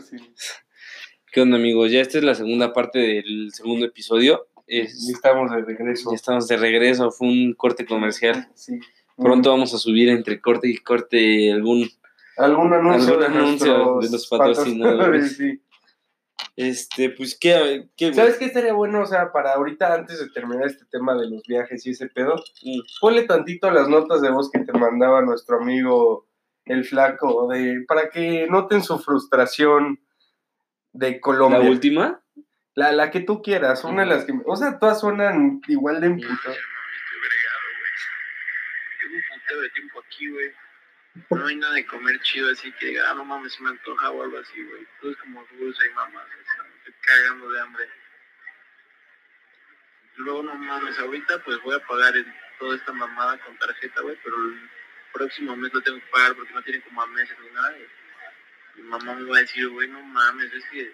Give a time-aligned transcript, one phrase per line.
[0.00, 0.16] Sí.
[1.32, 1.90] ¿Qué onda, amigos?
[1.90, 4.48] Ya esta es la segunda parte del segundo episodio.
[4.66, 6.10] Es- Y estamos de regreso.
[6.10, 7.10] ya estamos de regreso.
[7.10, 8.48] Fue un corte comercial.
[8.54, 8.78] Sí.
[9.16, 11.88] Pronto vamos a subir entre corte y corte algún.
[12.36, 15.36] ¿Algún anuncio, algún de, anuncio de los patrocinadores.
[15.36, 15.60] Sí.
[16.54, 17.88] Este, pues, ¿qué?
[17.96, 19.02] qué ¿Sabes qué estaría bueno?
[19.02, 22.36] O sea, para ahorita, antes de terminar este tema de los viajes y ese pedo,
[22.62, 22.80] Mm.
[23.00, 26.27] ponle tantito las notas de voz que te mandaba nuestro amigo
[26.68, 30.00] el flaco, de, para que noten su frustración
[30.92, 31.60] de ¿La Colombia.
[31.60, 32.22] última?
[32.74, 34.32] La, la que tú quieras, una de las que...
[34.46, 36.38] O sea, todas suenan igual de emputadas.
[36.38, 37.92] Estoy bregado, güey.
[39.00, 40.52] Tengo un putero de tiempo aquí, güey.
[41.30, 44.10] No hay nada de comer chido, así que diga, ah, no mames, se me antoja
[44.10, 44.86] o algo así, güey.
[45.00, 47.84] Todo es como dulce y mamás, o sea, estoy cagando de hambre.
[50.18, 54.16] Luego, no mames, ahorita pues voy a pagar en toda esta mamada con tarjeta, güey,
[54.22, 54.70] pero el
[55.12, 57.74] próximo mes lo tengo que pagar porque no tienen como a meses ni nada.
[58.76, 60.92] Y mi mamá me va a decir, güey, no mames, es que,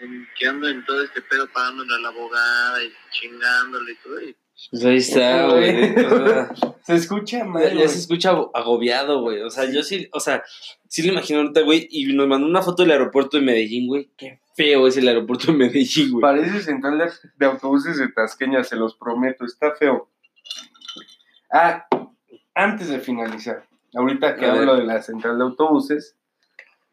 [0.00, 4.20] en, que ando en todo este pedo pagándole a la abogada y chingándole y todo.
[4.20, 4.36] Y
[4.70, 5.94] Pues ahí está, güey.
[6.82, 9.42] Se escucha mal, Ya, se escucha agobiado, güey.
[9.42, 10.42] O sea, yo sí, o sea,
[10.88, 11.86] sí lo imagino ahorita, güey.
[11.90, 14.10] Y nos mandó una foto del aeropuerto de Medellín, güey.
[14.16, 16.22] Qué feo es el aeropuerto de Medellín, güey.
[16.22, 20.10] Parece central de, de autobuses de Tasqueña, se los prometo, está feo.
[21.52, 21.86] Ah,
[22.58, 26.16] antes de finalizar, ahorita que hablo de la central de autobuses,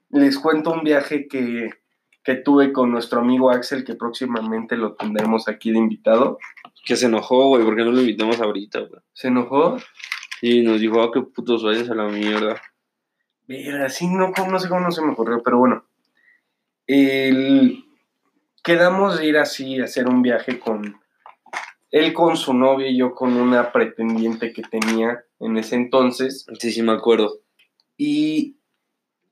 [0.09, 1.71] les cuento un viaje que,
[2.23, 6.38] que tuve con nuestro amigo Axel, que próximamente lo tendremos aquí de invitado.
[6.86, 9.02] Que se enojó, güey, porque no lo invitamos ahorita, güey.
[9.13, 9.77] ¿Se enojó?
[10.41, 12.61] Y nos dijo, ah, qué putos vayas a la mierda.
[13.47, 15.83] Mira, sí, no, no sé cómo no se me ocurrió, pero bueno.
[16.88, 17.83] El-
[18.63, 20.99] quedamos de ir así a hacer un viaje con
[21.95, 26.71] él con su novia y yo con una pretendiente que tenía en ese entonces Sí,
[26.71, 27.39] sí, me acuerdo.
[27.97, 28.57] y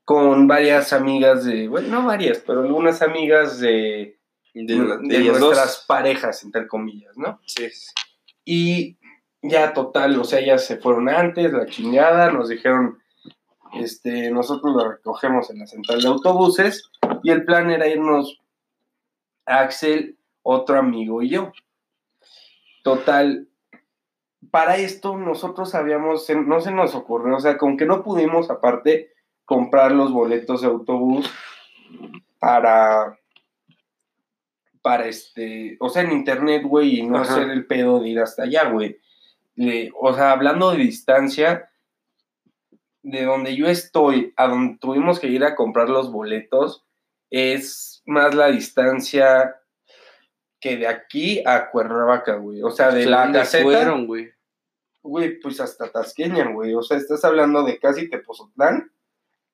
[0.06, 4.18] con varias amigas de, bueno, no varias, pero algunas amigas de,
[4.54, 5.86] De, de de ellas nuestras dos.
[5.88, 7.40] parejas, entre comillas, ¿no?
[7.46, 7.68] Sí.
[8.46, 8.98] Y
[9.42, 12.98] ya total, o sea, ellas se fueron antes, la chingada, nos dijeron,
[13.74, 16.90] este, nosotros lo recogemos en la central de autobuses
[17.24, 18.40] y el plan era irnos
[19.46, 21.52] Axel, otro amigo y yo.
[22.84, 23.48] Total,
[24.52, 29.12] para esto nosotros habíamos, no se nos ocurrió, o sea, con que no pudimos aparte
[29.46, 31.30] comprar los boletos de autobús
[32.40, 33.18] para,
[34.82, 37.34] para este, o sea, en internet, güey, y no Ajá.
[37.34, 39.00] hacer el pedo de ir hasta allá, güey.
[39.56, 41.70] Le- O sea, hablando de distancia,
[43.02, 46.86] de donde yo estoy a donde tuvimos que ir a comprar los boletos,
[47.30, 49.56] es más la distancia
[50.64, 52.64] que de aquí a Cuernavaca, güey.
[52.64, 54.32] O sea, de sea, la ¿dónde caseta, fueron, güey?
[55.02, 56.74] güey, pues hasta Tasqueña, güey.
[56.74, 58.90] O sea, estás hablando de casi Tepozotlán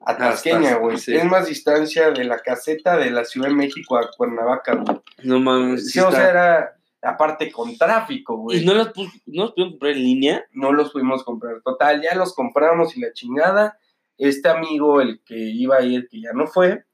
[0.01, 0.99] a Tasqueña, güey.
[0.99, 1.15] sí.
[1.15, 5.01] Es más distancia de la caseta de la Ciudad de México a Cuernavaca, güey.
[5.23, 5.85] No mames.
[5.85, 8.61] Sí, sí o sea, era aparte con tráfico, güey.
[8.61, 8.91] ¿Y no los,
[9.25, 10.45] no los pudieron comprar en línea?
[10.51, 11.59] no los pudimos comprar.
[11.63, 13.79] Total, ya los compramos y la chingada.
[14.19, 16.85] Este amigo, el que iba a ir, que ya no fue,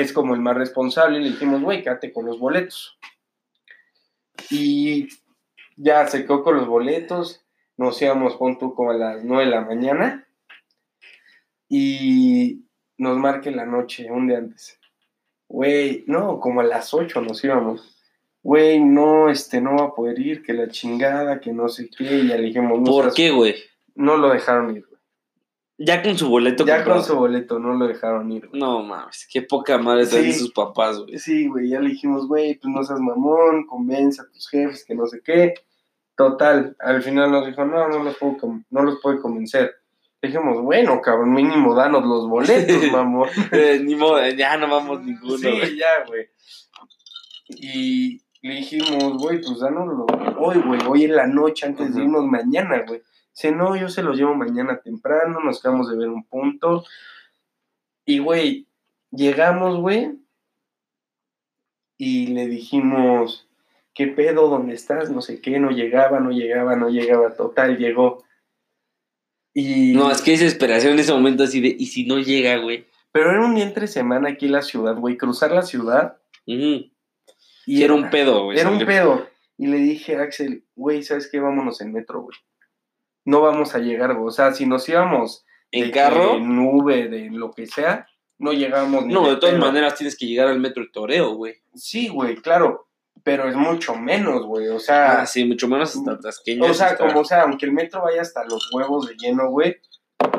[0.00, 1.18] es como el más responsable.
[1.18, 2.98] Y le dijimos, güey, quédate con los boletos.
[4.50, 5.08] Y
[5.76, 7.44] ya se quedó con los boletos.
[7.76, 10.26] Nos íbamos, pon tú, como a las 9 de la mañana.
[11.68, 12.64] Y
[12.98, 14.78] nos marque la noche, un día antes.
[15.48, 17.92] Güey, no, como a las 8 nos íbamos
[18.42, 22.18] güey, no, este, no va a poder ir, que la chingada, que no sé qué,
[22.18, 23.54] y ya le dijimos, ¿Por qué, güey?
[23.94, 24.84] no lo dejaron ir.
[25.84, 27.00] Ya con su boleto Ya comprado.
[27.00, 28.60] con su boleto no lo dejaron ir, güey.
[28.60, 30.32] No mames, qué poca madre Sí.
[30.32, 31.18] sus papás, güey.
[31.18, 34.94] Sí, güey, ya le dijimos, güey, pues no seas mamón, convence a tus jefes, que
[34.94, 35.54] no sé qué.
[36.16, 38.36] Total, al final nos dijo, no, no los puedo,
[38.70, 39.74] no los puedo convencer.
[40.20, 43.28] Le dijimos, bueno, cabrón, mínimo danos los boletos, mamón.
[43.50, 45.76] Eh, ni modo, ya no vamos ninguno, Sí, güey.
[45.76, 46.26] ya, güey.
[47.48, 50.06] Y le dijimos, güey, pues dánoslo
[50.38, 53.02] hoy, güey, hoy en la noche, antes de irnos mañana, güey.
[53.34, 56.84] Dice, no, yo se los llevo mañana temprano, nos quedamos de ver un punto.
[58.04, 58.66] Y, güey,
[59.10, 60.22] llegamos, güey,
[62.04, 63.48] y le dijimos,
[63.94, 64.48] ¿qué pedo?
[64.48, 65.08] ¿Dónde estás?
[65.10, 68.24] No sé qué, no llegaba, no llegaba, no llegaba, total, llegó.
[69.54, 69.92] Y...
[69.92, 72.86] No, es que desesperación en ese momento así de, ¿y si no llega, güey?
[73.12, 76.18] Pero era un día entre semana aquí en la ciudad, güey, cruzar la ciudad.
[76.44, 76.92] Y
[77.66, 78.58] Y era un pedo, güey.
[78.58, 79.28] Era un pedo.
[79.56, 81.38] Y le dije a Axel, güey, ¿sabes qué?
[81.38, 82.36] Vámonos en metro, güey.
[83.24, 84.12] No vamos a llegar.
[84.12, 86.34] O sea, si nos íbamos ¿En carro?
[86.36, 88.06] En Uber, de lo que sea,
[88.38, 91.54] no llegábamos ni No, de todas maneras tienes que llegar al metro de Toreo, güey.
[91.74, 92.88] Sí, güey, claro.
[93.24, 94.68] Pero es mucho menos, güey.
[94.68, 96.68] O sea, Ah, sí, mucho menos hasta Tasqueña.
[96.70, 99.76] o sea, está- como sea, aunque el metro vaya hasta los huevos de lleno, güey,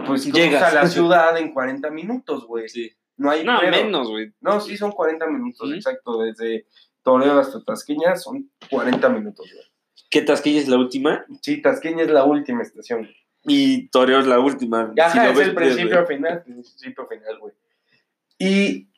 [0.06, 0.62] pues Llegas.
[0.64, 2.68] a la ciudad en 40 minutos, güey.
[2.70, 2.92] Sí.
[3.18, 4.34] No hay No, menos, güey.
[4.42, 5.76] No, sí, son 40 minutos, ¿Sí?
[5.76, 6.20] exacto.
[6.22, 6.66] Desde
[7.04, 9.66] Toreo hasta Tasqueña son 40 minutos, güey.
[10.14, 11.26] ¿Qué Tasquilla es la última?
[11.42, 13.10] Sí, Tasqueña es la última estación.
[13.46, 14.94] Y Toreo es la última.
[14.96, 16.18] Ajá, Si lo es ves, el principio güey.
[16.18, 17.54] final, principio final, güey.
[18.38, 18.90] Y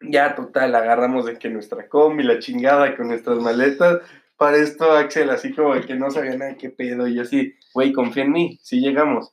[0.00, 3.98] ya total, agarramos de que nuestra combi, la chingada con nuestras maletas.
[4.36, 7.08] Para esto, Axel, así como de que no sabía nada de qué pedo.
[7.08, 9.32] Y así, güey, confía en mí, sí llegamos.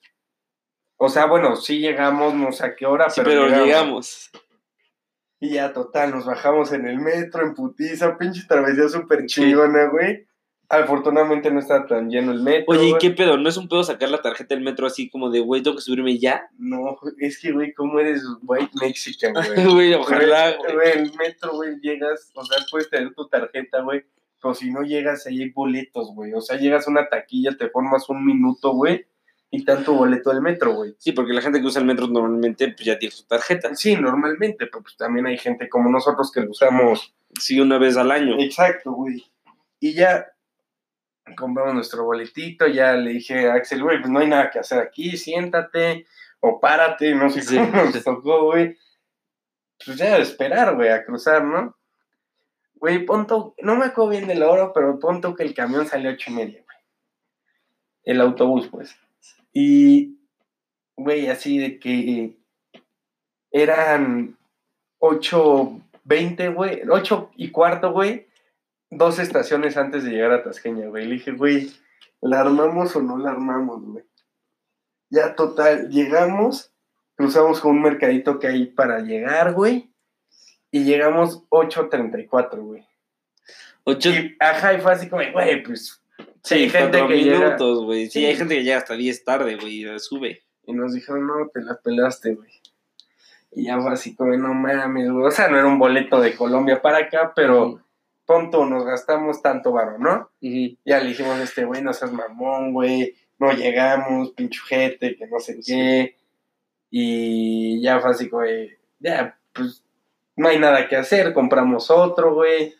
[0.97, 4.31] O sea, bueno, sí llegamos, no sé a qué hora, Sí, pero, pero llegamos.
[5.39, 10.25] Y ya total, nos bajamos en el metro, en putiza, pinche travesía súper chingona, güey.
[10.69, 12.65] Afortunadamente no estaba tan lleno el metro.
[12.67, 13.37] Oye, ¿y qué pedo?
[13.37, 15.83] ¿No es un pedo sacar la tarjeta del metro así como de, güey, tengo que
[15.83, 16.49] subirme ya?
[16.57, 19.43] No, es que, güey, ¿cómo eres white mexican, güey?
[19.73, 24.03] Güey, ojalá, Güey, el metro, güey, llegas, o sea, puedes tener tu tarjeta, güey,
[24.41, 26.33] pero si no llegas, ahí hay boletos, güey.
[26.33, 29.05] O sea, llegas a una taquilla, te formas un minuto, güey,
[29.55, 30.95] y tu boleto del metro, güey.
[30.97, 33.75] Sí, porque la gente que usa el metro normalmente pues ya tiene su tarjeta.
[33.75, 37.13] Sí, normalmente, pero pues también hay gente como nosotros que lo usamos.
[37.39, 38.35] Sí, una vez al año.
[38.39, 39.23] Exacto, güey.
[39.79, 40.25] Y ya
[41.37, 44.79] compramos nuestro boletito, ya le dije a Axel, güey, pues no hay nada que hacer
[44.79, 46.05] aquí, siéntate
[46.39, 47.57] o párate, no sé Sí.
[47.57, 48.77] cómo nos tocó, güey.
[49.85, 51.75] Pues ya esperar, güey, a cruzar, ¿no?
[52.75, 56.13] Güey, punto, no me acuerdo bien del oro, pero punto que el camión salió a
[56.13, 56.77] ocho y media, güey.
[58.03, 58.97] El autobús, pues.
[59.53, 60.17] Y,
[60.95, 62.35] güey, así de que
[63.51, 64.37] eran
[64.99, 68.27] ocho veinte, güey, ocho y cuarto, güey,
[68.97, 71.05] dos estaciones antes de llegar a Tasqueña, güey.
[71.05, 71.71] Le dije, güey,
[72.21, 74.05] ¿la armamos o no la armamos, güey?
[75.09, 76.71] Ya total, llegamos,
[77.15, 79.91] cruzamos con un mercadito que hay para llegar, güey,
[80.71, 82.87] y llegamos 8.34, güey.
[83.83, 86.01] Ocho, Y, ajá, y fue así como, güey, pues,
[86.41, 88.05] sí, hay gente que minutos, güey.
[88.05, 88.25] Sí, Sí.
[88.25, 90.41] hay gente que llega hasta 10 tarde, güey, y sube.
[90.65, 92.49] Y nos dijeron, no, te la pelaste, güey.
[93.51, 95.25] Y ya fue así como, no mames, güey.
[95.27, 97.82] O sea, no era un boleto de Colombia para acá, pero
[98.41, 100.29] nos gastamos tanto varo, ¿no?
[100.41, 100.77] Ujú.
[100.85, 105.59] Ya le dijimos este güey, no seas mamón, güey, no llegamos, pinchujete, que no sé
[105.65, 106.15] qué.
[106.89, 109.83] Y ya fue así, güey, ya, pues
[110.35, 112.73] no hay nada que hacer, compramos otro, güey.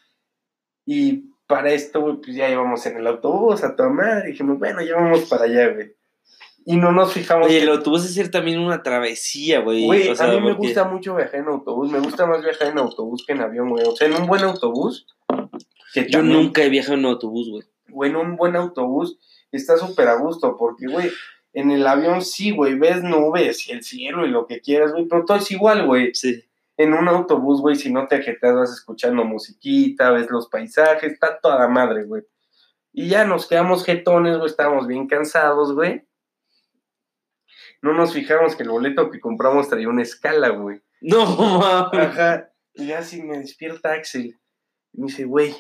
[0.86, 4.24] Y para esto, güey, pues ya íbamos en el autobús a tomar.
[4.24, 5.94] Dijimos, bueno, ya vamos para allá, güey.
[6.66, 7.48] Y no nos fijamos.
[7.48, 9.86] Oye, el autobús es ser también una travesía, güey.
[9.86, 11.92] Güey, O sea, a mí me gusta mucho viajar en autobús.
[11.92, 13.86] Me gusta más viajar en autobús que en avión, güey.
[13.86, 15.08] O sea, en un buen autobús.
[15.94, 17.64] Que Yo también- nunca he viajado en autobús, güey.
[17.90, 19.20] güey, en un buen autobús
[19.52, 21.12] está súper a gusto, porque, güey,
[21.54, 25.06] en el avión sí, güey, ves nubes y el cielo y lo que quieras, güey,
[25.08, 26.14] pero todo es igual, güey.
[26.16, 26.44] Sí.
[26.78, 31.40] En un autobús, güey, si no te ajetas, vas escuchando musiquita, ves los paisajes, está
[31.40, 32.24] toda madre, güey.
[32.92, 36.02] Y ya nos quedamos jetones, güey, estábamos bien cansados, güey.
[37.82, 40.82] No nos fijamos que el boleto que compramos traía una escala, güey.
[41.02, 41.26] No,
[41.60, 42.00] mames.
[42.08, 42.50] Ajá.
[42.74, 44.40] Y ya así me despierta Axel.
[44.94, 45.54] Y me dice, güey,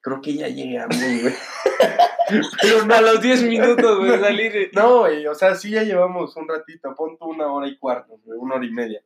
[0.00, 1.34] creo que ya llegamos, güey.
[2.60, 4.70] Pero no, A los 10 minutos, güey, salir.
[4.74, 8.38] no, güey, o sea, sí ya llevamos un ratito, ponte una hora y cuarto, güey,
[8.38, 9.02] una hora y media.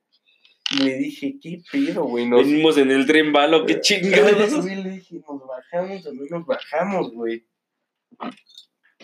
[0.71, 2.27] Y le dije, ¿qué pedo, güey?
[2.27, 2.41] Nos...
[2.41, 4.63] Venimos en el tren balo, qué chingados.
[4.63, 7.47] Güey, le dije, nos bajamos no nos bajamos, güey.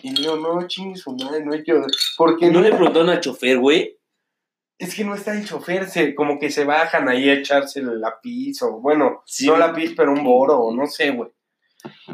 [0.01, 1.73] Y yo, no, chingue su madre, no hay que...
[2.17, 3.97] Porque ¿No le preguntaron al chofer, güey?
[4.77, 8.19] Es que no está el chofer, se, como que se bajan ahí a echarse la
[8.21, 9.45] pis, o bueno, Sí.
[9.45, 11.29] no la pis, pero un boro, o no sé, güey.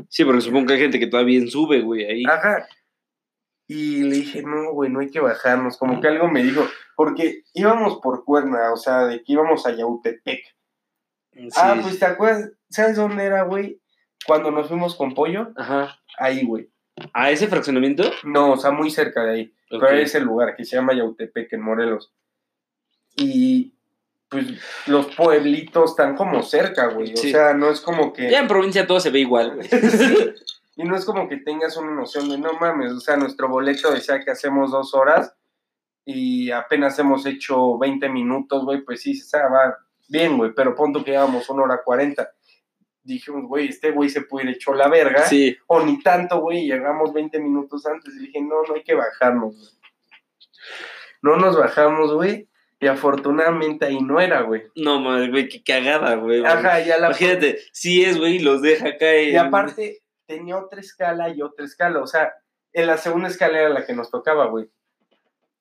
[0.10, 2.24] Sí, porque supongo que hay gente que todavía sube, güey, ahí.
[2.25, 2.67] Ajá.
[3.67, 5.77] Y le dije, no, güey, no hay que bajarnos.
[5.77, 9.75] Como que algo me dijo, porque íbamos por Cuerna, o sea, de que íbamos a
[9.75, 10.43] Yautepec.
[11.34, 11.50] Sí.
[11.57, 13.81] Ah, pues te acuerdas, ¿sabes dónde era, güey?
[14.25, 16.00] Cuando nos fuimos con pollo, Ajá.
[16.17, 16.69] ahí, güey.
[17.13, 18.03] ¿A ese fraccionamiento?
[18.24, 19.53] No, o sea, muy cerca de ahí.
[19.69, 22.13] Pero es el lugar que se llama Yautepec, en Morelos.
[23.17, 23.75] Y
[24.44, 27.13] pues los pueblitos están como cerca, güey.
[27.13, 27.32] O Sí.
[27.32, 28.30] sea, no es como que.
[28.30, 29.68] Ya en provincia todo se ve igual, güey.
[29.70, 30.34] Sí.
[30.77, 33.92] Y no es como que tengas una noción de no mames, o sea, nuestro boleto
[33.94, 35.34] decía que hacemos dos horas
[36.04, 39.77] y apenas hemos hecho 20 minutos, güey, pues sí, o sea, va
[40.10, 42.30] bien, güey, pero punto que llevamos una hora 40.
[43.04, 45.56] Dijimos, güey, este güey se puede ir hecho la verga, Sí.
[45.68, 49.56] o ni tanto, güey, llegamos 20 minutos antes y dije, no, no hay que bajarnos,
[49.56, 49.70] güey.
[51.22, 54.63] No nos bajamos, güey, y afortunadamente ahí no era, güey.
[54.75, 56.46] No, madre, güey, qué cagada, güey.
[56.46, 59.17] Ajá, ya la Imagínate, si es, güey, y los deja acá.
[59.17, 62.01] Y aparte, tenía otra escala y otra escala.
[62.01, 62.34] O sea,
[62.74, 64.70] en la segunda escala era la que nos tocaba, güey.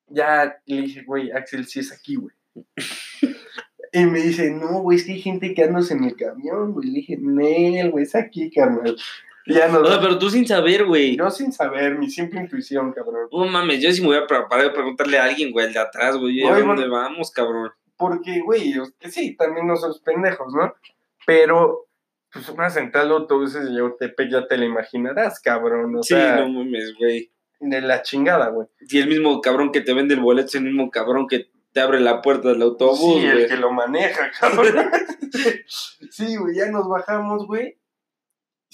[0.09, 2.35] Ya le dije, güey, Axel, sí es aquí, güey.
[3.93, 6.89] y me dice, no, güey, es que hay gente que andas en el camión, güey.
[6.89, 8.97] Le dije, Nel, güey, es aquí, carnal.
[9.47, 9.83] Y ya nos.
[9.83, 11.17] O sea, pero tú sin saber, güey.
[11.17, 13.29] Yo sin saber, mi simple intuición, cabrón.
[13.31, 15.81] No mames, yo sí me voy a parar de preguntarle a alguien, güey, el de
[15.81, 16.43] atrás, güey.
[16.45, 16.91] ¿A dónde bueno.
[16.91, 17.71] vamos, cabrón?
[17.97, 18.75] porque, güey,
[19.09, 20.75] sí, también no somos pendejos, ¿no?
[21.27, 21.87] Pero,
[22.33, 25.95] pues una central de autobuses de Yautepec ya te la imaginarás, cabrón.
[25.97, 27.31] O Sí, sea, no mames, güey.
[27.61, 28.67] de la chingada, güey.
[28.81, 31.81] Y el mismo cabrón que te vende el boleto es el mismo cabrón que te
[31.81, 34.91] abre la puerta del autobús, sí, el que lo maneja, cabrón.
[36.11, 37.79] sí, güey, ya nos bajamos, güey.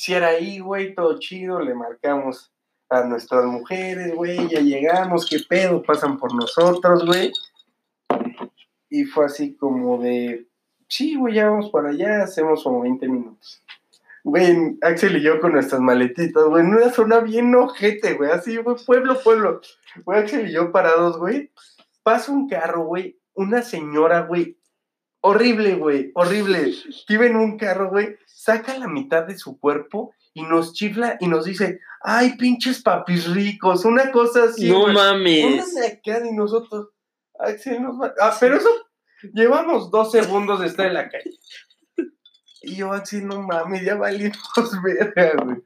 [0.00, 2.50] Si era ahí, güey, todo chido, le marcamos
[2.88, 7.30] a nuestras mujeres, güey, ya llegamos, qué pedo, pasan por nosotros, güey.
[8.88, 10.48] Y fue así como de,
[10.88, 13.62] sí, güey, ya vamos para allá, hacemos como 20 minutos.
[14.24, 18.56] Güey, Axel y yo con nuestras maletitas, güey, en una zona bien ojete, güey, así,
[18.56, 19.60] güey, pueblo, pueblo.
[20.06, 21.52] Güey, Axel y yo parados, güey,
[22.02, 24.56] pasa un carro, güey, una señora, güey,
[25.20, 26.72] horrible, güey, horrible,
[27.08, 31.28] iba en un carro, güey, saca la mitad de su cuerpo y nos chifla y
[31.28, 34.94] nos dice, ay, pinches papis ricos, una cosa así, no güey.
[34.94, 35.74] mames.
[35.74, 36.88] Una y nosotros,
[37.38, 38.14] Axel nos va...
[38.20, 38.68] Ah, pero eso,
[39.34, 41.30] llevamos dos segundos de estar en la calle.
[42.62, 44.36] Y yo, Axel, no mames, ya valimos
[44.84, 45.56] verga, güey.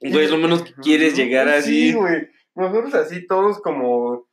[0.00, 1.90] Güey, lo menos que quieres llegar así.
[1.90, 2.30] Sí, güey.
[2.54, 4.26] Nosotros así todos como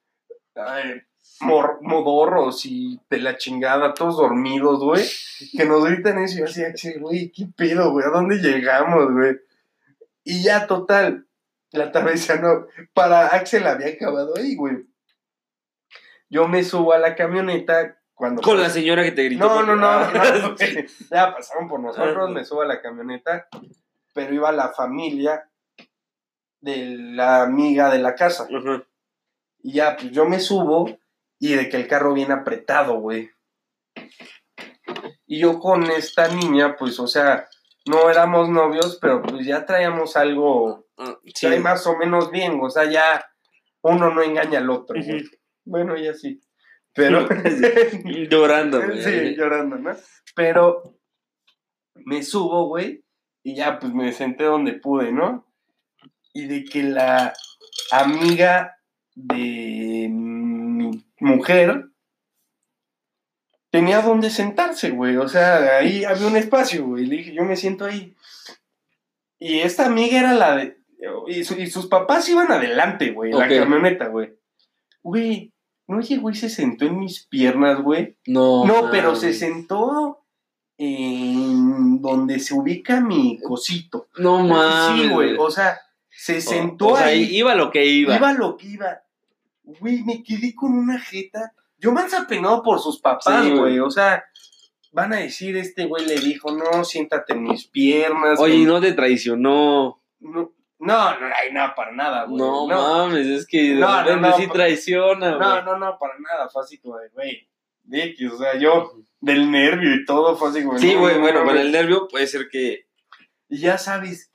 [0.55, 1.01] ay,
[1.41, 5.05] mor- modorros y de la chingada, todos dormidos, güey.
[5.55, 8.05] Que nos gritan eso y yo así, Axel, güey, ¿qué pedo, güey?
[8.05, 9.37] ¿A dónde llegamos, güey?
[10.23, 11.27] Y ya, total,
[11.71, 12.65] la travesía no...
[12.93, 14.85] Para Axel había acabado ahí, güey.
[16.29, 18.41] Yo me subo a la camioneta cuando...
[18.41, 19.47] Con la señora que te gritó.
[19.47, 20.87] No, no, no, porque- no, güey.
[21.11, 23.47] Ya pasaron por nosotros, me subo a la camioneta,
[24.13, 25.49] pero iba la familia
[26.59, 28.47] de la amiga de la casa.
[29.63, 30.97] Y ya, pues yo me subo
[31.39, 33.29] y de que el carro viene apretado, güey.
[35.25, 37.47] Y yo con esta niña, pues, o sea,
[37.85, 41.47] no éramos novios, pero pues ya traíamos algo, Ah, sí.
[41.47, 41.59] sí.
[41.59, 43.23] más o menos bien, o sea, ya
[43.81, 44.99] uno no engaña al otro.
[45.63, 46.41] Bueno, ya sí.
[46.93, 47.27] Pero...
[48.29, 49.03] Llorando, güey.
[49.03, 49.95] Sí, llorando, ¿no?
[50.35, 50.97] Pero
[51.93, 53.03] me subo, güey,
[53.43, 55.47] y ya pues me senté donde pude, ¿no?
[56.33, 57.33] Y de que la
[57.91, 58.77] amiga
[59.13, 60.07] de
[61.19, 61.89] mujer
[63.69, 65.17] tenía donde sentarse, güey.
[65.17, 67.05] O sea, ahí había un espacio, güey.
[67.05, 68.15] Le dije, yo me siento ahí.
[69.39, 70.77] Y esta amiga era la de.
[71.27, 73.41] Y, su- y sus papás iban adelante, güey, en Ok.
[73.49, 74.33] la camioneta, güey.
[75.03, 75.53] Güey,
[75.87, 78.17] no llegó y se sentó en mis piernas, güey.
[78.25, 80.25] No, No, pero se sentó
[80.77, 84.07] en donde se ubica mi cosito.
[84.17, 85.01] No mames.
[85.03, 85.35] Sí, güey.
[85.37, 87.35] O sea, se sentó O sea, ahí.
[87.37, 88.15] iba lo que iba.
[88.15, 89.01] Iba lo que iba.
[89.79, 91.51] Güey, me quedé con una jeta.
[91.77, 93.59] Yo más apenado por sus papás, Sí, güey.
[93.59, 93.79] güey.
[93.79, 94.23] O sea,
[94.93, 98.39] van a decir, este güey le dijo, no, siéntate en mis piernas.
[98.39, 100.01] Oye, que- ¿y no te traicionó.
[100.19, 102.37] No, no, no, ay, no, para nada, güey.
[102.37, 105.39] No, no, mames, es que No, no, repente no, sí traiciona, güey.
[105.39, 106.49] no, no, no, para nada.
[106.49, 107.47] Fue así como de, güey,
[107.91, 110.77] X, o sea, yo del nervio y todo fue así como...
[110.79, 111.65] Sí, güey, no, bueno, no, con güey.
[111.67, 112.87] el nervio puede ser que.
[113.49, 114.31] Y ya sabes,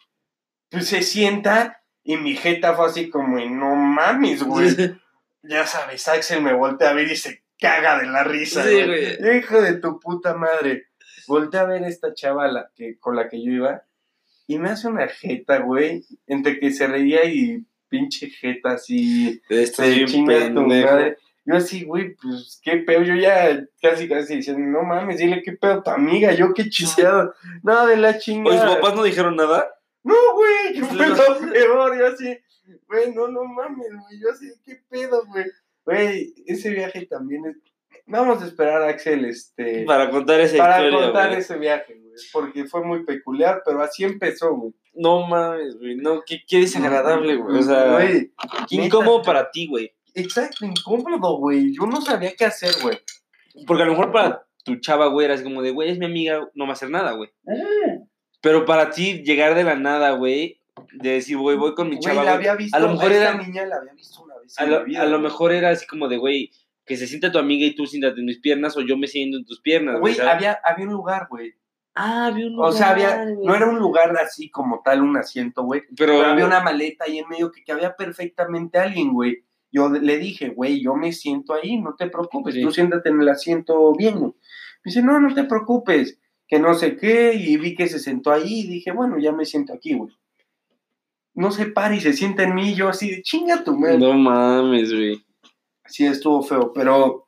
[0.70, 4.68] pues se sienta y mi jeta fue así como, de, no mames, güey.
[5.42, 9.16] ya sabes, Axel me voltea a ver y se caga de la risa, Sí, güey.
[9.18, 9.38] güey.
[9.38, 10.86] Hijo de tu puta madre.
[11.28, 13.84] Voltea a ver esta chava la que, con la que yo iba
[14.48, 19.86] y me hace una jeta, güey, entre que se reía y pinche jeta así, Estás
[19.86, 21.16] se bien chinga tu madre.
[21.44, 25.52] Yo así, güey, pues qué pedo, yo ya casi casi diciendo, no mames, dile qué
[25.52, 27.34] pedo tu amiga, yo qué chingado.
[27.62, 28.66] No, de la Oye, chingada.
[28.66, 29.68] ¿sus papás no dijeron nada?
[30.04, 31.16] No, güey, que fue lo
[31.52, 31.98] peor.
[31.98, 32.38] Yo así,
[32.88, 34.20] güey, no, no mames, güey.
[34.20, 35.44] Yo así, ¿qué pedo, güey?
[35.84, 37.56] Güey, ese viaje también es.
[38.06, 39.84] Vamos a esperar a Axel, este.
[39.84, 41.40] Para contar esa para historia, contar güey.
[41.40, 42.12] ese viaje, güey.
[42.32, 44.72] Porque fue muy peculiar, pero así empezó, güey.
[44.94, 45.96] No mames, güey.
[45.96, 47.58] No, qué, qué desagradable, güey.
[47.58, 48.32] O sea, Güey,
[48.68, 49.90] qué incómodo para ti, güey.
[50.14, 51.74] exacto, incómodo, güey.
[51.74, 52.98] Yo no sabía qué hacer, güey.
[53.66, 56.06] Porque a lo mejor para tu chava, güey, era así como de, güey, es mi
[56.06, 57.30] amiga, no va a hacer nada, güey.
[57.44, 58.02] Mm.
[58.40, 60.60] Pero para ti, llegar de la nada, güey,
[60.94, 62.76] de decir, güey, voy con mi Güey, chava, la había visto.
[62.76, 64.58] a lo mejor era- niña la había visto una vez.
[64.58, 65.22] A lo, mi vida, a lo güey.
[65.22, 66.50] mejor era así como de, güey,
[66.84, 69.36] que se sienta tu amiga y tú siéntate en mis piernas o yo me siento
[69.38, 70.32] en tus piernas, Güey, ¿sabes?
[70.34, 71.52] había, había un lugar, güey.
[71.94, 75.16] Ah, había un O sea, había, lugar, no era un lugar así como tal, un
[75.16, 75.82] asiento, güey.
[75.96, 79.44] Pero, Pero había una maleta ahí en medio que cabía perfectamente alguien, güey.
[79.70, 82.62] Yo le dije, güey, yo me siento ahí, no te preocupes, Sí.
[82.62, 84.32] tú siéntate en el asiento bien, güey.
[84.84, 86.18] Me dice, no, no te preocupes,
[86.48, 89.44] que no sé qué, y vi que se sentó ahí, y dije, bueno, ya me
[89.44, 90.10] siento aquí, güey.
[91.34, 93.98] No se para y se sienta en mí, yo así de chinga tu madre.
[93.98, 95.24] no mames, güey.
[95.86, 97.26] Sí, estuvo feo, pero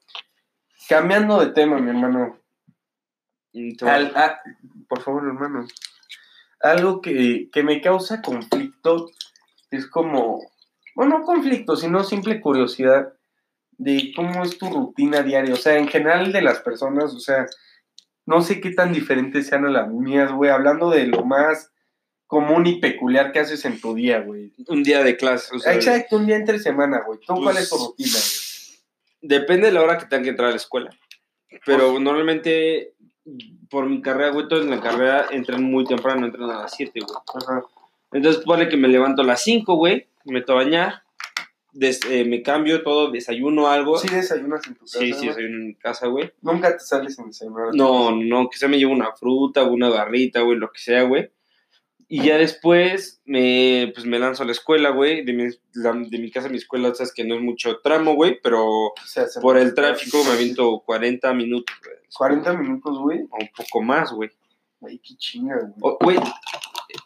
[0.89, 2.39] cambiando de tema, mi hermano.
[3.83, 4.41] Al- a-
[4.89, 5.67] por favor, hermano.
[6.61, 9.11] Algo que, que me causa conflicto
[9.71, 10.41] es como,
[10.95, 13.13] bueno, no conflicto, sino simple curiosidad
[13.77, 17.47] de cómo es tu rutina diaria, o sea, en general de las personas, o sea,
[18.25, 21.73] no sé qué tan diferentes sean a las mías, güey, hablando de lo más
[22.27, 24.53] común y peculiar que haces en tu día, güey.
[24.69, 25.55] Un día de clase.
[25.55, 27.19] O sea, Exacto, un día entre semana, güey.
[27.21, 28.81] ¿Tú cuál Pues, es tu rutina, güey?
[29.41, 30.91] Depende de la hora que tenga que entrar a la escuela.
[31.65, 32.93] Pero normalmente,
[33.71, 37.01] por mi carrera, güey, todos en la carrera entran muy temprano, entran a las 7,
[37.01, 37.17] güey.
[37.35, 37.63] Ajá.
[38.13, 41.03] Entonces, pone que me levanto a las 5, güey, me meto a bañar,
[41.73, 43.99] des- eh, me cambio todo, desayuno algo.
[43.99, 46.33] ¿Sí desayunas en tu casa, Sí, sí, desayuno en mi casa, güey.
[46.43, 47.69] Nunca te sales en desayunar.
[47.75, 51.31] No, no, se me lleve una fruta, una barrita, güey, lo que sea, güey.
[52.09, 55.25] Y ya después me, pues me lanzo a la escuela, güey.
[55.25, 55.45] De mi,
[55.75, 58.93] la- de mi casa a mi escuela, sabes que no es mucho tramo, güey, pero
[59.41, 61.97] por el tráfico me aviento 40 minutos, güey.
[62.17, 63.21] 40 minutos, güey.
[63.31, 64.31] O un poco más, güey.
[64.81, 65.97] Güey, qué chinga, güey.
[66.01, 66.19] Güey,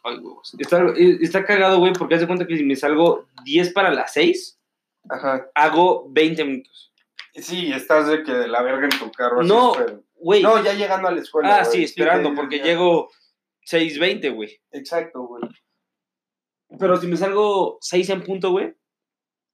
[0.05, 0.19] ay,
[0.59, 0.85] está,
[1.21, 4.59] está cagado, güey, porque haz de cuenta que si me salgo 10 para las 6,
[5.09, 5.49] Ajá.
[5.55, 6.93] hago 20 minutos.
[7.35, 9.41] Sí, estás de que de la verga en tu carro.
[9.41, 10.03] así No, espero.
[10.17, 10.43] Güey.
[10.43, 11.57] No, ya llegando a la escuela.
[11.59, 11.73] ah, güey.
[11.79, 12.65] sí, esperando, que- porque ya.
[12.65, 13.11] llego
[13.71, 14.61] 6.20, güey.
[14.71, 15.43] Exacto, güey.
[16.79, 18.75] Pero si me salgo 6 en punto, güey,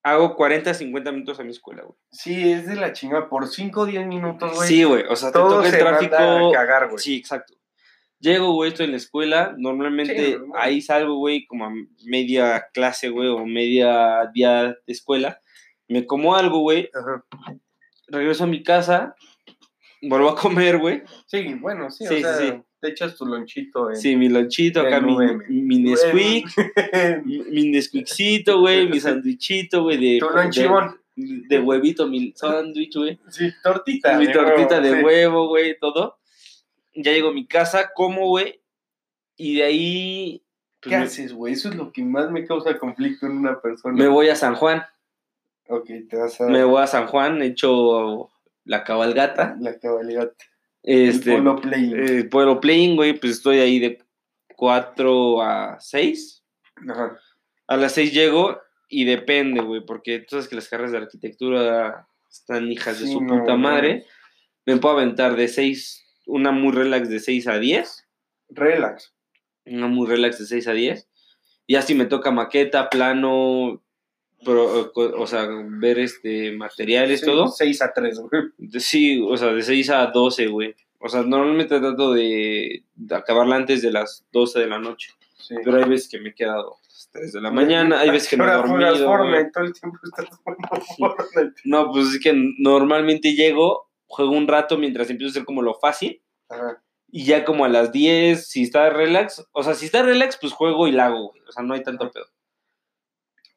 [0.02, 1.98] hago 40, 50 minutos a mi escuela, güey.
[2.10, 3.28] Sí, es de la chinga.
[3.28, 4.68] Por 5 o 10 minutos, güey.
[4.68, 6.16] Sí, güey, o sea, te todo toca el tráfico.
[6.16, 6.98] manda a cagar, güey.
[6.98, 7.54] Sí, exacto.
[8.18, 9.54] Llego, güey, estoy en la escuela.
[9.58, 11.72] Normalmente Sí, ahí salgo, güey, como a
[12.04, 15.40] media clase, güey, o media día de escuela.
[15.88, 16.90] Me como algo, güey.
[18.08, 19.14] Regreso a mi casa.
[20.08, 21.02] Vuelvo a comer, güey.
[21.26, 23.96] Sí, bueno, sí, Sí, o sea, sí, te echas tu lonchito en...
[23.96, 25.16] Sí, mi lonchito, acá mi,
[25.48, 26.46] mi Nesquik.
[27.24, 28.88] Mi, Nesquikcito, güey.
[28.88, 31.00] Mi sandwichito, güey, de, Tu lonchibón.
[31.16, 33.18] de, de huevito, mi sándwich, güey.
[33.28, 34.18] Sí, tortita.
[34.18, 35.04] mi de tortita huevo, de sí.
[35.04, 36.18] huevo, güey, todo.
[36.94, 38.60] Ya llego a mi casa, como, güey.
[39.36, 40.42] Y de ahí.
[40.80, 41.54] pues, ¿Qué haces, güey?
[41.54, 43.94] Eso es lo que más me causa conflicto en una persona.
[43.94, 44.84] Me voy a San Juan.
[45.68, 46.46] Ok, te vas a...
[46.48, 48.30] Me voy a San Juan, echo
[48.64, 49.56] la cabalgata.
[49.60, 50.32] La cabalidad.
[50.82, 51.92] Este, el polo play.
[51.96, 53.98] eh, pueblo playing, güey, pues estoy ahí de
[54.56, 56.44] 4 a 6.
[56.90, 57.18] Ajá.
[57.66, 62.06] A las 6 llego y depende, güey, porque tú sabes que las carreras de arquitectura
[62.30, 63.58] están hijas de Sí, su no, puta no.
[63.58, 64.04] madre.
[64.66, 68.06] Me puedo aventar de 6, una muy relax de 6 a 10.
[68.50, 69.14] Relax.
[69.66, 71.08] una muy relax de 6 a 10.
[71.66, 73.82] Y así me toca maqueta, plano,
[74.44, 77.48] pro- o sea, ver este materiales, Sí, todo.
[77.48, 78.42] 6 a 3, güey.
[78.80, 80.74] Sí, o sea, de 6 a 12, güey.
[80.98, 85.10] O sea, normalmente trato de, de acabarla antes de las 12 de la noche.
[85.38, 85.54] Sí.
[85.64, 88.28] Pero hay veces que me he quedado a las 3 de la mañana, hay veces
[88.28, 88.96] que me he dormido.
[89.04, 91.16] Fortnite, todo el tiempo estás jugando.
[91.64, 95.74] No, pues es que normalmente llego, juego un rato mientras empiezo a hacer como lo
[95.74, 96.22] fácil.
[96.48, 96.80] Ajá.
[97.10, 100.52] Y ya como a las 10, si está relax, o sea, si está relax, pues
[100.52, 101.42] juego y la hago, güey.
[101.46, 102.26] O sea, no hay tanto pedo.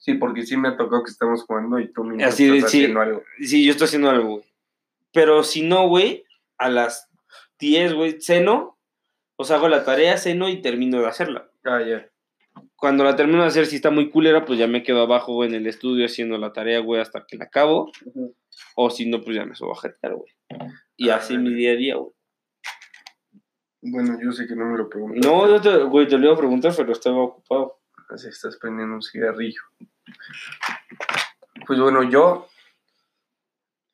[0.07, 2.71] Sí, porque sí me ha tocado que estamos jugando y tú mismo Así de- estás
[2.71, 2.77] sí.
[2.77, 3.23] haciendo algo.
[3.41, 4.43] Sí, yo estoy haciendo algo, güey.
[5.11, 6.23] Pero si no, güey,
[6.57, 7.09] a las
[7.59, 8.77] 10, güey, ceno,
[9.35, 11.51] o sea, hago la tarea, ceno y termino de hacerla.
[11.65, 12.07] Ah, ya.
[12.77, 15.49] Cuando la termino de hacer, si está muy culera, pues ya me quedo abajo, güey,
[15.49, 17.91] en el estudio haciendo la tarea, güey, hasta que la acabo.
[18.75, 20.31] O si no, pues ya me subo a jetear, güey.
[20.95, 22.13] Y Ah, así mi día a día, güey.
[23.81, 25.19] Bueno, yo sé que no me lo pregunto.
[25.27, 27.79] No, yo te, güey, te lo iba a preguntar, pero estaba ocupado.
[28.09, 29.61] Así estás prendiendo un cigarrillo.
[31.65, 32.47] Pues bueno, yo,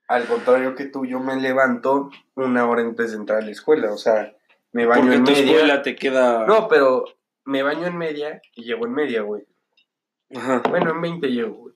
[0.08, 3.92] al contrario que tú, yo me levanto una hora antes de entrar a la escuela.
[3.92, 4.36] O sea,
[4.72, 5.52] me baño Porque en tu media.
[5.52, 6.46] escuela te queda...
[6.46, 7.06] No, pero
[7.46, 9.44] me baño en media y llego en media, güey.
[10.36, 10.62] Ajá.
[10.70, 11.76] Bueno, en 20 llego, güey.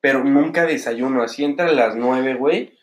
[0.00, 1.22] Pero nunca desayuno.
[1.22, 2.78] Así entra a las 9, güey.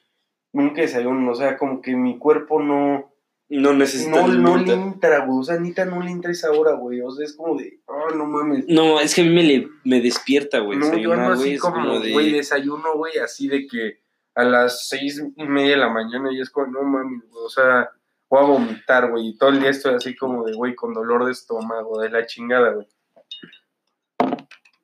[0.51, 1.31] Nunca desayuno.
[1.31, 3.12] O sea, como que mi cuerpo no.
[3.55, 5.39] No necesitas No, no le entra, güey.
[5.39, 7.01] O sea, neta no le entra esa hora, güey.
[7.01, 7.79] O sea, es como de.
[7.85, 8.65] Oh, no mames.
[8.67, 10.79] No, es que a mí me, le- me despierta, güey.
[10.79, 13.99] no, yo ando así es como, de- güey, desayuno, güey, así de que
[14.35, 17.45] a las seis y media de la mañana y es como, no mames, güey.
[17.45, 17.89] O sea,
[18.29, 19.27] voy a vomitar, güey.
[19.29, 22.25] Y todo el día estoy así como de, güey, con dolor de estómago, de la
[22.25, 22.87] chingada, güey.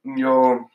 [0.04, 0.70] Yo,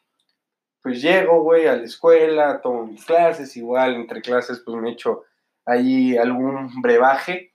[0.83, 5.23] pues llego, güey, a la escuela, tomo mis clases, igual, entre clases, pues me echo
[5.65, 7.54] ahí algún brebaje.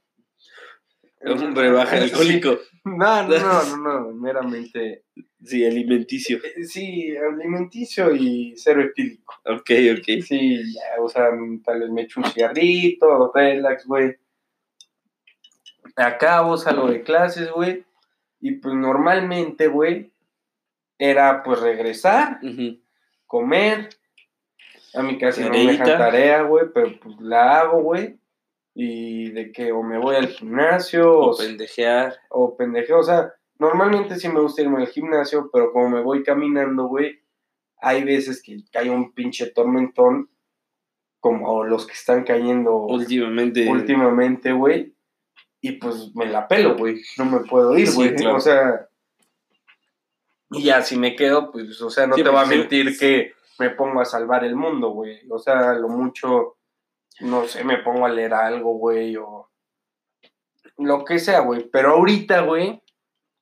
[1.22, 2.60] Un brebaje alcohólico.
[2.86, 5.04] No, no, no, no, no, meramente,
[5.44, 6.38] Sí, alimenticio.
[6.38, 9.36] eh, sí, alimenticio y cero etílico.
[9.46, 10.22] Ok, ok.
[10.24, 11.30] Sí, ya, o sea,
[11.64, 14.16] tal vez me echo un cigarrito, relax, güey.
[15.96, 17.86] Acabo, salgo de clases, güey.
[18.42, 20.12] Y pues normalmente, güey,
[20.98, 22.40] era pues regresar,
[23.26, 23.90] comer.
[24.94, 28.19] A mi casa no me dejan tarea, güey, pero pues la hago, güey.
[28.82, 32.16] Y de que o me voy al gimnasio o, O pendejear.
[32.30, 33.00] o pendejeo.
[33.00, 37.20] O sea, normalmente sí me gusta irme al gimnasio, pero como me voy caminando, güey,
[37.82, 40.30] hay veces que cae un pinche tormentón,
[41.20, 43.70] como los que están cayendo Últimamente.
[43.70, 44.96] últimamente, güey.
[45.60, 47.02] Y pues me la pelo, güey.
[47.18, 48.16] No me puedo ir, Sí, güey.
[48.16, 48.38] claro.
[48.38, 48.88] O sea.
[50.52, 52.60] Y ya, si me quedo, pues, o sea, no Sí, te voy a porque sí.
[52.62, 55.20] mentir que me pongo a salvar el mundo, güey.
[55.30, 56.56] O sea, lo mucho,
[57.20, 59.50] no sé, me pongo a leer algo, güey, o
[60.78, 61.70] lo que sea, güey.
[61.70, 62.82] Pero ahorita, güey,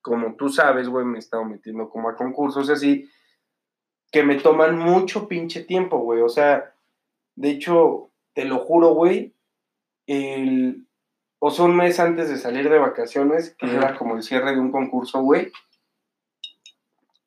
[0.01, 3.09] como tú sabes, güey, me he estado metiendo como a concursos así,
[4.11, 6.21] que me toman mucho pinche tiempo, güey.
[6.21, 6.73] O sea,
[7.35, 9.33] de hecho, te lo juro, güey,
[10.07, 10.83] el...
[11.39, 14.59] O sea, un mes antes de salir de vacaciones, que era como el cierre de
[14.59, 15.51] un concurso, güey.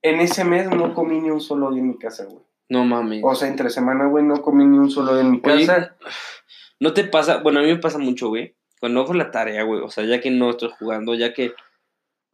[0.03, 2.45] En ese mes no comí ni un solo día en mi casa, güey.
[2.71, 3.21] No mames.
[3.25, 5.97] O sea, entre semana, güey, no comí ni un solo en mi Oye, casa.
[6.81, 7.39] ¿No te pasa?
[7.39, 8.57] Bueno, a mí me pasa mucho, güey.
[8.79, 9.81] Cuando hago la tarea, güey.
[9.81, 11.53] O sea, ya que no estoy jugando, ya que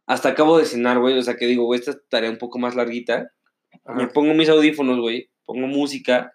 [0.05, 1.17] hasta acabo de cenar, güey.
[1.17, 3.33] O sea, que digo, güey, esta tarea un poco más larguita.
[3.85, 5.31] Me pongo mis audífonos, güey.
[5.43, 6.33] Pongo música.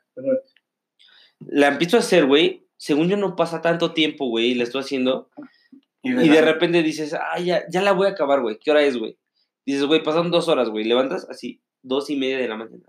[1.38, 2.66] La empiezo a hacer, güey.
[2.76, 5.30] Según yo no pasa tanto tiempo, güey, y la estoy haciendo.
[6.02, 8.58] Y Y de repente dices, ah, ya, ya la voy a acabar, güey.
[8.58, 9.16] ¿Qué hora es, güey?
[9.64, 10.84] Dices, güey, pasaron dos horas, güey.
[10.84, 12.84] Levantas así, dos y media de la mañana.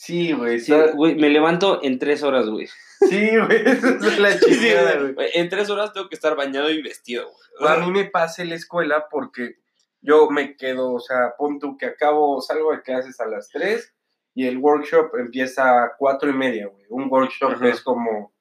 [0.00, 0.60] Sí, güey.
[0.60, 2.68] Sí, está- güey, me levanto en tres horas, güey.
[3.08, 3.62] Sí, güey.
[3.66, 5.12] Esa es la Sí, chingada, güey.
[5.14, 5.30] güey.
[5.34, 7.72] En tres horas tengo que estar bañado y vestido, güey.
[7.72, 9.56] A mí me pasa en la escuela porque
[10.00, 13.92] yo me quedo, o sea, pon tú que acabo, salgo de clases a las 3
[14.34, 16.84] y el workshop empieza a 4 y media, güey.
[16.90, 17.68] Un workshop Ajá.
[17.68, 18.32] es como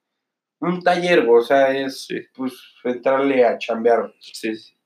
[0.59, 2.19] un taller, güey, o sea, es Sí.
[2.35, 4.13] pues entrarle a chambear.
[4.19, 4.77] Sí, sí.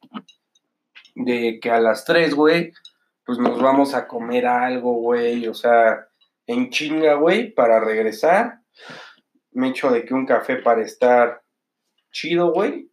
[1.16, 2.72] De que a las 3, güey,
[3.26, 6.08] pues nos vamos a comer algo, güey, o sea,
[6.52, 8.62] en chinga, güey, para regresar.
[9.52, 11.42] Me echo de que un café para estar
[12.12, 12.90] chido, güey.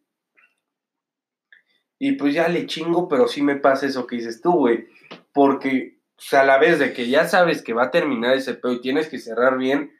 [1.98, 4.86] Y pues ya le chingo, pero sí me pasa eso que dices tú, güey.
[5.32, 8.54] Porque, o sea, a la vez de que ya sabes que va a terminar ese
[8.54, 9.92] pedo y tienes que cerrar bien,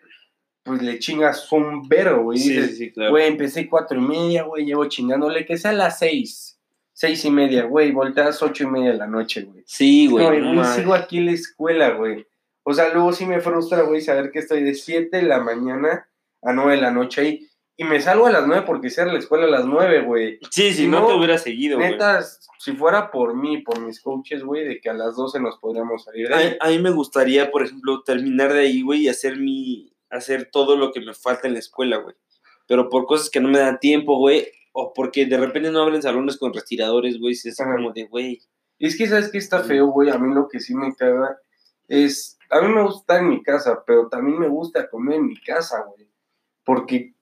[0.63, 2.39] pues le chingas un vero, güey.
[2.39, 3.11] Sí, Dices, sí, claro.
[3.11, 6.61] Güey, empecé cuatro y media, güey, llevo chingándole, que sea a las seis,
[6.93, 9.65] seis y media, güey, volteas ocho y media de la noche, güey.
[9.67, 10.41] Sí, güey.
[10.41, 12.27] No, no sigo aquí en la escuela, güey.
[12.69, 16.07] O sea, luego sí me frustra, güey, saber que estoy de 7 de la mañana
[16.43, 17.49] a 9 de la noche ahí.
[17.79, 20.39] Y me salgo a las 9 porque cierra la escuela a las 9, güey.
[20.51, 21.93] Sí, si Si no, no, te hubiera seguido, güey.
[21.93, 22.21] Neta,
[22.59, 26.05] si fuera por mí, por mis coaches, güey, de que a las 12 nos podríamos
[26.05, 26.57] salir de A, ahí.
[26.61, 29.95] a mí me gustaría, por ejemplo, terminar de ahí, güey, y hacer mi.
[30.11, 32.17] hacer todo lo que me falta en la escuela, güey.
[32.67, 34.47] Pero por cosas que no me dan tiempo, güey.
[34.73, 37.35] O porque de repente no abren salones con respiradores, güey.
[37.35, 37.77] Si es Ajá.
[37.77, 38.43] como de, güey.
[38.79, 40.11] Es que, ¿sabes qué está feo, güey?
[40.11, 41.39] A mí lo que sí me caga
[41.89, 42.39] es...
[42.51, 45.37] A mí me gusta estar en mi casa, pero también me gusta comer en mi
[45.37, 46.09] casa, güey.
[46.65, 47.15] Porque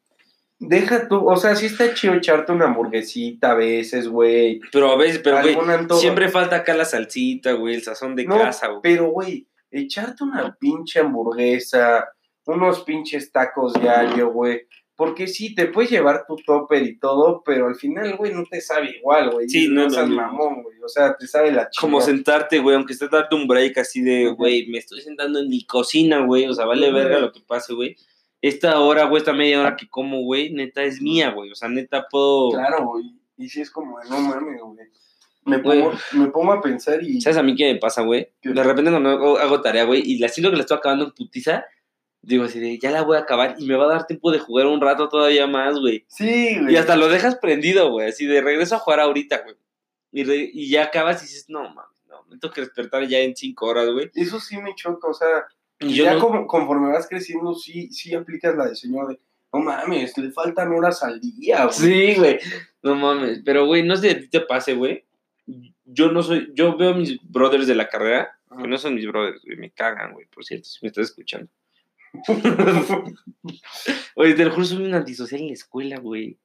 [0.59, 1.29] deja tú...
[1.29, 4.61] O sea, sí está chido echarte una hamburguesita a veces, güey.
[4.71, 5.57] Pero a veces, pero, güey,
[5.99, 8.81] siempre falta acá la salsita, güey, el sazón de No, casa, güey.
[8.83, 12.09] Pero, güey, echarte una pinche hamburguesa,
[12.45, 14.67] unos pinches tacos diario, güey.
[14.97, 18.63] Porque sí, te puedes llevar tu topper y todo, pero al final, güey, no te
[18.63, 19.47] sabe igual, güey.
[19.47, 20.23] Sí, no es lo seas mismo.
[20.23, 20.77] mamón, güey.
[20.83, 22.17] O sea, te sabe la Como chingada.
[22.17, 25.67] sentarte, güey, aunque estés darte un break así de, güey, me estoy sentando en mi
[25.67, 27.95] cocina, güey, o sea, vale verga lo que pase, güey.
[28.41, 31.69] Esta hora, güey, esta media hora que como, güey, neta es mía, güey, o sea,
[31.69, 32.53] neta puedo...
[32.53, 33.05] Claro, güey.
[33.37, 34.79] Y sí es como, de, no mames, güey.
[35.45, 37.21] Me pongo, me pongo a pensar y...
[37.21, 38.29] ¿Sabes a mí qué me pasa, güey?
[38.43, 41.13] De repente cuando hago, hago tarea, güey, y la siento que la estoy acabando en
[41.13, 41.67] putiza,
[42.23, 44.39] digo así de, ya la voy a acabar y me va a dar tiempo de
[44.39, 46.05] jugar un rato todavía más, güey.
[46.09, 46.75] Sí, güey.
[46.75, 49.57] Y hasta lo dejas prendido, güey, así de regreso a jugar ahorita, güey.
[50.13, 53.19] Y, re- y ya acabas y dices, no, mames, no, me tengo que despertar ya
[53.21, 54.11] en cinco horas, güey.
[54.15, 55.29] Eso sí me choca, o sea...
[55.79, 59.21] Y ya no- como, conforme vas creciendo, sí, sí aplicas la de señor de...
[59.53, 61.75] No mames, le faltan horas al día, güey.
[61.75, 62.39] Sí, güey.
[62.83, 63.41] No mames.
[63.45, 65.05] Pero, güey, no sé si a ti te pase, güey.
[65.85, 66.51] Yo no soy.
[66.55, 68.63] Yo veo a mis brothers de la carrera, Ajá.
[68.63, 69.57] que no son mis brothers, güey.
[69.57, 71.49] Me cagan, güey, por cierto, si me estás escuchando.
[74.15, 76.39] Oye, te lo juro, soy un antisocial en la escuela, güey.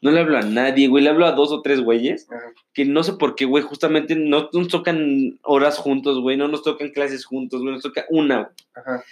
[0.00, 1.02] No le hablo a nadie, güey.
[1.02, 2.52] Le hablo a dos o tres güeyes Ajá.
[2.74, 6.36] que no sé por qué, güey, justamente no nos tocan horas juntos, güey.
[6.36, 7.72] No nos tocan clases juntos, güey.
[7.74, 8.54] Nos toca una, güey.
[8.74, 9.04] Ajá.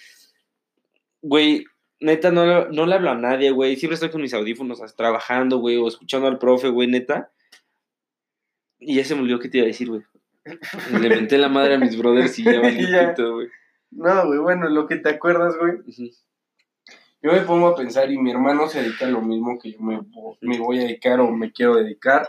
[1.22, 1.64] Güey,
[2.00, 3.76] neta, no, le- no le hablo a nadie, güey.
[3.76, 7.30] Siempre estoy con mis audífonos trabajando, güey, o escuchando al profe, güey, neta.
[8.78, 10.02] Y ya se me olvidó qué te iba a decir, güey.
[11.00, 12.60] Le menté la madre a mis brothers y ya
[13.16, 13.48] güey.
[13.92, 15.78] No, güey, bueno, lo que te acuerdas, güey.
[17.22, 19.80] Yo me pongo a pensar y mi hermano se dedica a lo mismo que yo
[19.80, 20.00] me,
[20.40, 22.28] me voy a dedicar o me quiero dedicar.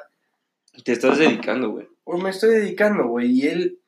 [0.83, 1.87] Te estás dedicando, güey.
[2.03, 3.31] O me estoy dedicando, güey.
[3.31, 3.79] Y él,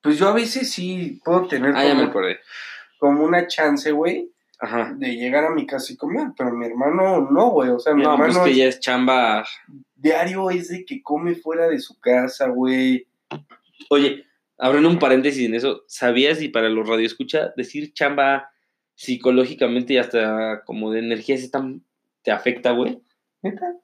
[0.00, 2.38] pues yo a veces sí puedo tener Ah, ya me como, acordé.
[2.98, 4.94] como una chance, güey, Ajá.
[4.96, 6.28] de llegar a mi casa y comer.
[6.36, 7.70] Pero mi hermano no, güey.
[7.70, 9.44] O sea, mi No, hermano pues que es- ya es chamba.
[9.96, 13.06] diario es de que come fuera de su casa, güey.
[13.90, 14.24] Oye,
[14.58, 18.50] abriendo un paréntesis en eso, ¿sabías y para los radioescucha decir chamba
[18.94, 21.84] psicológicamente y hasta como de energía se tan,
[22.22, 23.00] te afecta, güey.
[23.42, 23.76] ¿Neta?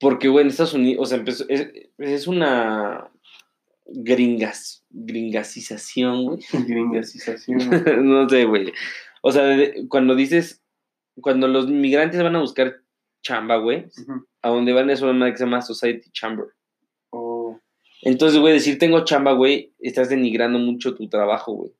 [0.00, 3.10] Porque, güey, en Estados Unidos, o sea, empezó, es, es una
[3.86, 6.38] gringas, gringasización, güey.
[6.66, 7.58] Gringasización.
[8.08, 8.72] no sé, güey.
[9.22, 9.56] O sea,
[9.88, 10.62] cuando dices,
[11.20, 12.80] cuando los migrantes van a buscar
[13.22, 13.86] chamba, güey,
[14.42, 16.46] a donde van es una que se llama Society Chamber.
[18.08, 21.72] Entonces, güey, decir tengo chamba, güey, estás denigrando mucho tu trabajo, güey.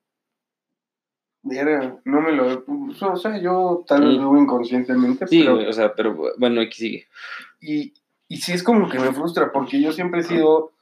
[1.42, 2.64] Verga, no me lo.
[3.12, 4.16] O sea, yo tal vez Mm.
[4.16, 5.54] lo hago inconscientemente, Sí, pero.
[5.54, 7.06] güey, o sea, pero bueno, aquí sigue.
[7.60, 7.94] Y,
[8.28, 10.72] y sí es como que me frustra, porque yo siempre he sido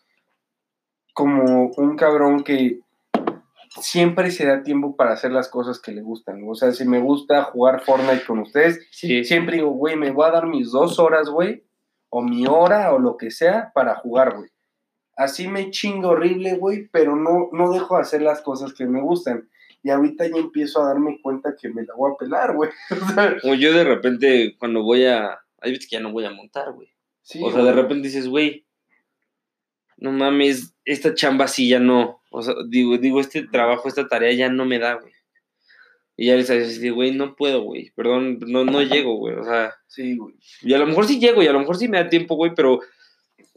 [1.14, 2.80] como un cabrón que
[3.80, 6.42] siempre se da tiempo para hacer las cosas que le gustan.
[6.48, 10.26] O sea, si me gusta jugar Fortnite con ustedes, Sí, siempre digo, güey, me voy
[10.26, 11.62] a dar mis dos horas, güey,
[12.08, 14.50] o mi hora, o lo que sea, para jugar, güey.
[15.16, 19.00] Así me chingo horrible, güey, pero no, no dejo de hacer las cosas que me
[19.00, 19.48] gustan.
[19.82, 22.70] Y ahorita ya empiezo a darme cuenta que me la voy a pelar, güey.
[23.44, 25.38] O yo de repente, cuando voy a.
[25.60, 26.88] Hay veces que ya no voy a montar, güey.
[27.22, 28.66] sí, o sea, de repente dices, güey,
[29.96, 32.20] no mames, esta chamba sí ya no.
[32.30, 35.12] O sea, digo, digo, este trabajo, esta tarea ya no me da, güey.
[36.18, 37.90] Y ya les dices, güey, no puedo, güey.
[37.94, 39.34] Perdón, no, no llego, güey.
[39.36, 40.34] O sea, Sí, güey.
[40.62, 42.52] y a lo mejor sí llego y a lo mejor sí me da tiempo, güey,
[42.54, 42.80] pero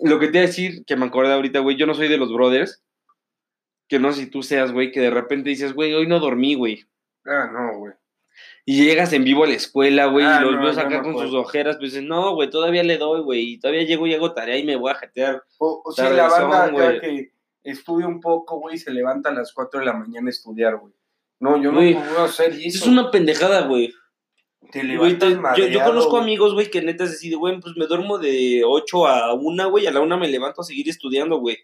[0.02, 2.18] lo que te voy a decir, que me acordé ahorita, güey, yo no soy de
[2.18, 2.84] los brothers.
[3.88, 6.54] Que no sé si tú seas, güey, que de repente dices, güey, hoy no dormí,
[6.56, 6.86] güey.
[7.26, 7.94] Ah, no, güey.
[8.66, 11.02] Y llegas en vivo a la escuela, güey, Ah, y los no, veo no me
[11.02, 14.14] con sus ojeras, pues dices, no, güey, todavía le doy, güey, y todavía llego y
[14.14, 15.44] hago tarea y me voy a jetear.
[15.58, 17.02] O, o sea, la banda güey.
[17.02, 17.32] que
[17.64, 20.94] estudia un poco, güey, se levanta a las 4 de la mañana a estudiar, güey.
[21.40, 22.68] No, yo no Güey, puedo hacer eso.
[22.68, 23.94] Es una pendejada, güey.
[24.72, 27.88] Te Güey, te- levantas yo, conozco amigos, güey, que neta se decide, güey, pues me
[27.88, 31.58] duermo de 8 a 1, güey, a la 1 me levanto a seguir estudiando, güey.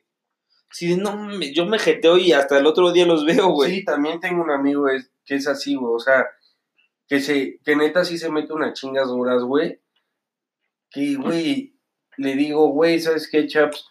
[0.71, 3.71] Sí, de, no, yo me jeteo y hasta el otro día los veo, güey.
[3.75, 5.93] Sí, también tengo un amigo es- que es así, güey.
[5.93, 6.25] O sea,
[7.07, 9.79] que se, que neta sí se mete unas chingas duras, güey.
[10.89, 11.75] Que, güey,
[12.17, 13.85] le digo, güey, ¿sabes qué, chaps?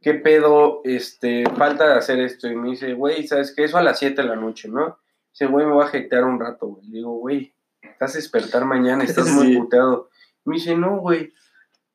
[0.00, 0.80] ¿Qué pedo?
[0.84, 2.48] Este, falta de hacer esto.
[2.48, 3.64] Y me dice, güey, ¿sabes qué?
[3.64, 4.98] Eso a las 7 de la noche, ¿no?
[5.32, 6.86] Dice, güey, me voy a jetear un rato, güey.
[6.88, 7.52] Le digo, güey,
[7.98, 10.08] estás a despertar mañana, estás muy puteado.
[10.44, 11.32] Me dice, no, güey,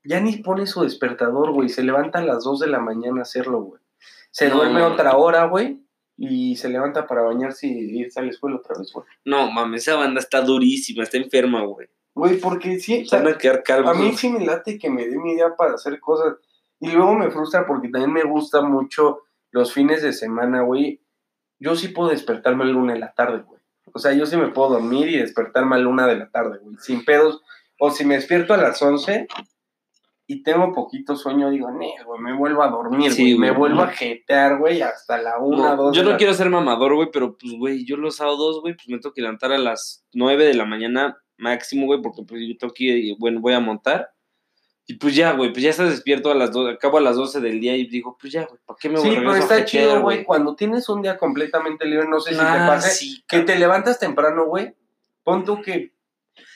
[0.04, 1.70] ya ni pone su despertador, güey.
[1.70, 3.82] Se levanta a las 2 de la mañana a hacerlo, güey.
[4.30, 4.56] Se No.
[4.58, 5.80] duerme otra hora, güey.
[6.18, 9.06] Y se levanta para bañarse y irse a la escuela otra vez, güey.
[9.26, 11.88] No, mames, esa banda está durísima, está enferma, güey.
[12.14, 13.90] Güey, porque sí, van a quedar calvos.
[13.90, 16.36] a mí sí me late que me dé mi idea para hacer cosas.
[16.80, 21.02] Y luego me frustra porque también me gusta mucho los fines de semana, güey.
[21.60, 23.62] Yo sí puedo despertarme la una de la tarde, güey.
[23.92, 26.60] O sea, yo sí me puedo dormir y despertarme a la una de la tarde,
[26.62, 26.78] güey.
[26.80, 27.42] Sin pedos.
[27.80, 29.28] O si me despierto a las 11
[30.26, 33.38] y tengo poquito sueño, digo, nee, güey, me vuelvo a dormir, Sí, güey.
[33.52, 35.96] Me vuelvo a jetear, güey, hasta la una, No, dos.
[35.96, 38.88] yo no la- quiero ser mamador, güey, pero pues, güey, yo los sábados, güey, pues
[38.88, 42.56] me tengo que levantar a las 9 de la mañana máximo, güey, porque pues yo
[42.58, 44.12] tengo que bueno, voy a montar.
[44.86, 47.40] Y pues ya, güey, pues ya estás despierto a las 12, acabo a las 12
[47.40, 49.54] del día y digo, pues ya, güey, ¿para qué me voy Sí, a pero regreso
[49.54, 50.24] a está chido, güey.
[50.26, 53.58] Cuando tienes un día completamente libre, no sé si te Ah, pase, sí, que te
[53.58, 54.76] levantas temprano, güey.
[55.24, 55.94] Pon tú que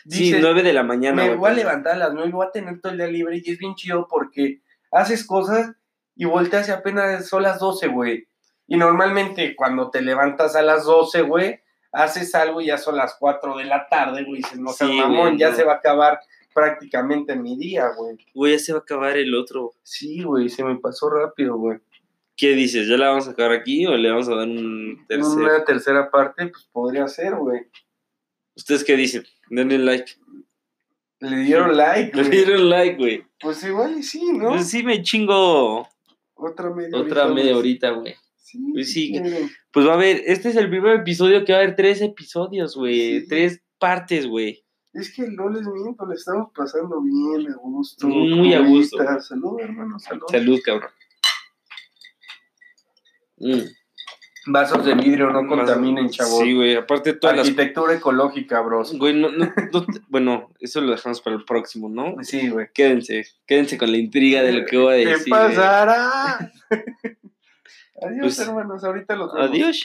[0.10, 2.48] Sí, dices, 9 de la mañana, me voy a pues, levantar a las 9, voy
[2.48, 4.62] a tener todo el día libre y es bien chido porque
[4.92, 5.72] haces cosas
[6.16, 8.28] y volteas y apenas son las 12, güey.
[8.68, 11.62] Y normalmente cuando te levantas a las 12, güey,
[11.94, 14.40] haces algo y ya son las 4 de la tarde, güey.
[14.40, 16.20] y Dices, no seas Sí, mamón, güey, ya se va a acabar
[16.58, 18.18] prácticamente mi día, güey.
[18.34, 19.76] Güey, ya se va a acabar el otro.
[19.84, 21.78] Sí, güey, se me pasó rápido, güey.
[22.36, 22.88] ¿Qué dices?
[22.88, 25.38] ¿Ya la vamos a acabar aquí o le vamos a dar un tercer?
[25.38, 27.62] Una tercera parte, pues podría ser, güey.
[28.56, 29.24] ¿Ustedes qué dicen?
[29.52, 30.14] Denle like.
[31.20, 32.36] Le dieron like, Le güey.
[32.36, 33.24] dieron like, güey.
[33.40, 34.50] Pues igual y sí, ¿no?
[34.50, 35.88] Pues sí me chingo
[36.34, 38.16] Otra media otra media horita, güey.
[38.36, 39.14] Sí, Pues sí.
[39.72, 42.76] Pues va a haber, este es el primer episodio que va a haber tres episodios,
[42.76, 43.22] güey.
[43.22, 43.28] Sí.
[43.28, 44.64] Tres partes, güey.
[45.00, 48.08] Es que no les miento, le estamos pasando bien, a gusto.
[48.08, 48.98] Muy a gusto.
[49.22, 50.26] Salud, hermano, salud.
[50.30, 50.90] Salud, cabrón.
[53.38, 53.62] Mm.
[54.50, 56.40] Vasos de vidrio no contaminen, chavos.
[56.42, 56.76] Sí, güey.
[56.78, 57.46] Aparte todas las...
[57.48, 58.98] Arquitectura ecológica, bros.
[58.98, 62.16] Güey, no, no, no te- bueno, eso lo dejamos para el próximo, ¿no?
[62.24, 62.68] Sí, güey.
[62.74, 65.34] Quédense, quédense con la intriga de lo que voy a ¿Qué decir.
[65.34, 65.48] güey.
[65.50, 66.52] pasará?
[68.02, 68.84] Adiós, Pues, hermanos.
[68.86, 69.50] Ahorita los vemos.
[69.50, 69.76] Adiós.